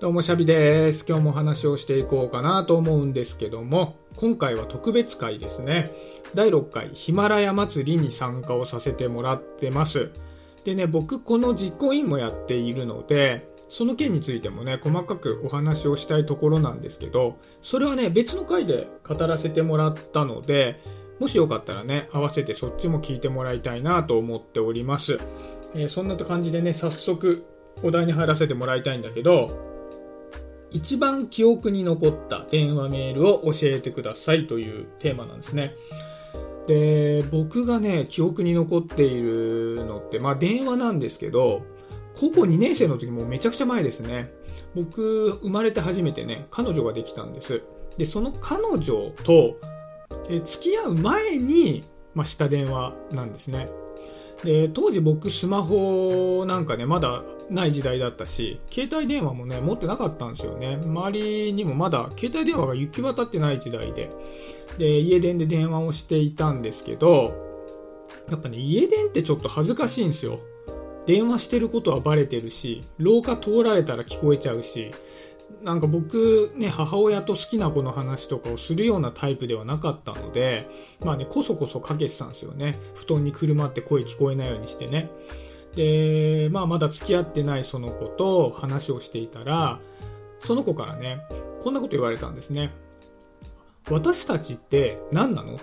[0.00, 1.04] どうもシャビです。
[1.08, 5.90] 今日もお話をしていこうかなと思うんですけども、今回は特別会ですね。
[6.36, 10.12] 第6回ヒマラヤ祭りに参加をさせてもらってます。
[10.62, 20.80] でね、僕この実行委員もやっているので、その件についてもね、細かくお話をしたいところなんですけど、それはね、別の回で語らせてもらったので、
[21.18, 25.18] もしよかったらね、合わせてそっちも聞いてもらいたいなと思っております。
[25.74, 27.44] えーそんな感じでね、早速
[27.82, 29.77] お題に入らせてもらいたいんだけど、
[30.70, 35.74] 一番記憶に残った電話メールを教えてくださいというテーマなんですね。
[36.66, 41.62] で、僕がね、記憶に残っているのって、まあ電話なんですけど、
[42.14, 44.30] 高校2年生の時もめちゃくちゃ前ですね。
[44.74, 47.62] 僕、生まれて初めてね、彼女ができたんです。
[47.96, 49.58] で、その彼女と、
[50.28, 53.68] え付き合う前に、まあ、した電話なんですね。
[54.44, 60.78] で、当時僕スマホなんかね、まだない時代だったし、携帯電話もね、持ってなかったんですよね。
[60.82, 64.10] 周りにもまだ携帯電話が行き渡ってない時代で。
[64.78, 67.34] で、家電で電話をしていたんですけど、
[68.30, 70.40] やっぱね、家電ってちょっと恥ずかしいんですよ。
[71.06, 74.90] 電話してることはバレてるし、廊下通られたら聞こえちゃうし、
[75.62, 80.68] なんか僕ね、母親と好きな子の話とかをするようなタイプではなかったので、
[81.00, 82.78] まあね、こそこそかけてたんですよね。
[82.94, 85.10] 布団にくるまって声聞こえないようにしてね。
[85.78, 89.78] で、まあまだ付き合ってないその子と話をしていたら、
[90.40, 91.20] その子からね、
[91.62, 92.72] こんなこと言われたんですね。
[93.88, 95.60] 私たちって何なの？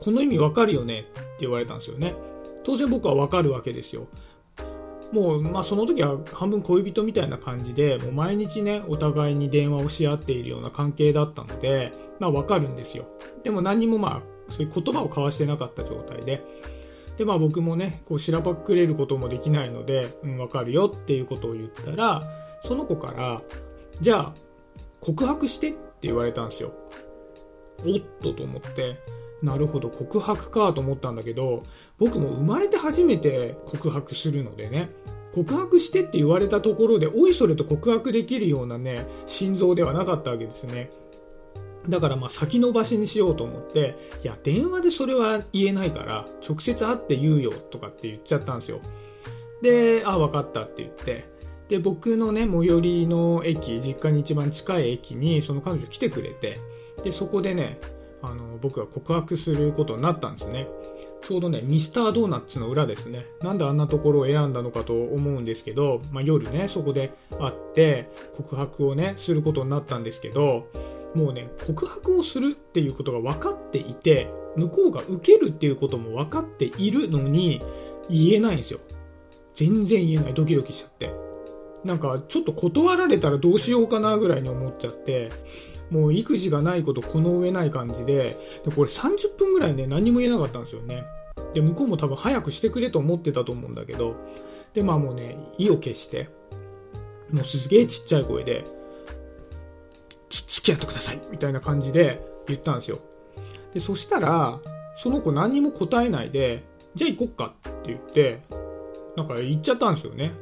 [0.00, 1.00] この意味わかるよね？
[1.00, 2.14] って言われたんですよね。
[2.62, 4.06] 当然僕はわかるわけですよ。
[5.12, 13.06] もう、まあその時は半分恋人みたいな感じで、もう毎日ね、お互いに電話をし合っているような関係だったので、まあわかるんですよ。
[13.42, 16.44] でも何にもまあ、そういう言葉を交わしてなかった状態で。
[17.16, 22.22] で、まあ僕もね、こう、しらばっくれることもできないので、うん、わかるよっていうことを言ったら、
[22.64, 23.42] その子から、
[24.00, 24.34] じゃあ、
[25.00, 26.72] 告白してって言われたんですよ。
[27.86, 28.98] おっとと思って、
[29.42, 31.62] なるほど、告白かと思ったんだけど、
[31.98, 34.90] 僕も生まれて初めて告白するのでね、
[35.34, 40.90] 告白してって言われたところで、おいそれと告白できるようなね、心臓ではなかったわけですね。
[41.88, 48.80] だからまあ先延ばしにしようと思って、いや、電話でそれは言えないから、直接会って言うよとかって言っちゃったんですよ。
[49.62, 51.24] で、あ、分かったって言って、
[51.68, 56.58] で、僕のね、最寄りの駅、実家に一番近い駅に、その彼女来てくれて、
[57.02, 57.78] で、そこでね、
[58.22, 60.68] あの、僕が告白することになったんですね。
[61.26, 63.24] ちょうどね、ミスタードーナツの裏ですね。
[63.40, 70.68] なんであんなところを選んだのかと思うんですけど、まあ、夜ね、そこで会って、告白をね、することになったんですけど、
[71.14, 77.62] もうね、告白をするっていうことが分かっていて、向こうが受けるっていうことも分かっているのに、
[78.10, 78.80] 言えないんですよ。
[79.54, 80.34] 全然言えない。
[80.34, 81.12] ドキドキしちゃって。
[81.84, 85.30] なんか、ちょっと断られたらどうしようかなぐらいに思っちゃって、
[85.90, 91.04] もう育児がないことこの上ない感じで、で、これ30分ぐらいね、何も言えなかったんですよね。
[91.52, 94.16] で、向こうも多分早くしてくれと思ってたと思うんだけど、
[94.72, 96.30] で、まあもうね、意を決して、
[97.30, 98.64] もうすげえちっちゃい声で、
[100.42, 102.98] 付き合ってくださいみたいな感じで言ったんですよ。
[103.72, 104.60] で、そしたら、
[104.96, 106.64] その子何にも答えないで、
[106.94, 108.42] じゃあ行こっかって言って、
[109.16, 110.32] なんか行っちゃったんですよね。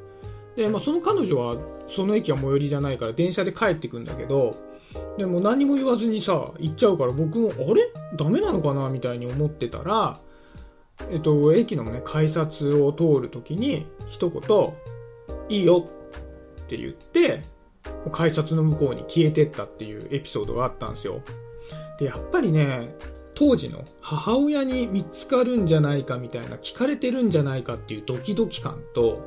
[0.56, 1.56] で、まあその彼女は、
[1.88, 4.56] その駅は最寄りじゃないから電車で帰ってくんだけど、
[5.16, 7.90] でも何も言わずにさ、行っちゃうから僕も、あれ？
[8.16, 8.90] ダメなのかな？
[8.90, 10.18] みたいに思ってたら、
[11.10, 14.72] えっと、駅のね、改札を通るときに、一言、
[15.48, 15.86] いいよ
[16.58, 17.42] って言って、
[18.10, 21.22] 改札の向こうに消えてったっていうエピソードがあったんですよ。
[21.98, 22.94] で、やっぱりね、
[23.34, 29.20] 当時の母親に見つかるんじゃないかみたいな、聞かれてるんじゃないかっていうドキドキ感と、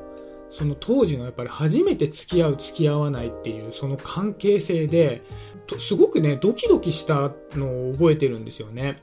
[0.50, 5.22] その当時のやっぱり初めて付き合う付き合わないっていうその関係性で、
[5.78, 9.02] すごくね、ドキドキしたのを覚えてるんですよね。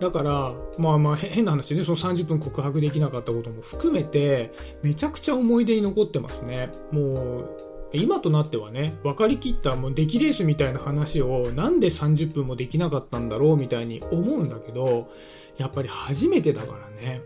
[0.00, 6.70] だから、まあまあ変な話でね、その30分告白できなかったことも含めて、めちゃくちゃ思い出に残ってますね。
[6.92, 15.10] もう、今となってはね、分かりきったもう出来レースみたいな話をなんで30分もできなかったんだろうみたいに思うんだけど、
[15.56, 17.22] やっぱり初めてだからね、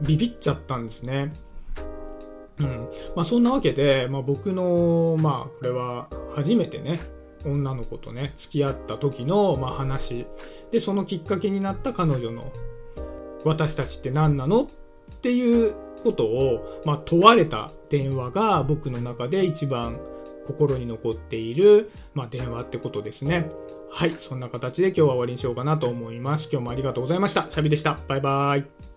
[0.00, 1.32] ビビっちゃったんですね。
[2.58, 2.88] うん。
[3.16, 7.00] まあそんなわけで、まあ僕の、まあこれは初めてね、
[7.46, 10.26] 女の子とね、付き合った時の、まあ話。
[10.70, 12.52] で、そのきっかけになった彼女の、
[13.44, 14.64] 私たちって何なの？
[14.64, 14.66] っ
[15.20, 15.74] ていう
[16.04, 19.98] ことを、まあ問われた電話が僕の中で一番
[20.46, 23.50] 心に残っている、まあ電話ってことですね。
[23.90, 24.14] はい。
[24.18, 26.48] そんな形で今日は終わりにしようかなと思います。
[26.52, 27.46] 今日もありがとうございました。
[27.48, 27.98] シャビでした。
[28.06, 28.93] バイバイ。